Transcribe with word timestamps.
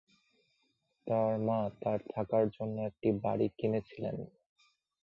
তার 1.07 1.33
মা 1.47 1.59
তার 1.81 1.99
থাকার 2.13 2.45
জন্য 2.55 2.75
একটি 2.89 3.09
বাড়ি 3.23 3.47
কিনেছিলেন। 3.57 4.17